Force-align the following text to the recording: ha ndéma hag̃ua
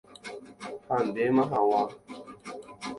ha 0.89 0.97
ndéma 1.07 1.43
hag̃ua 1.51 1.81